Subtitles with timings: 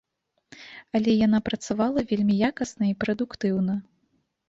[0.99, 3.73] Але яна працавала вельмі якасна і прадуктыўна.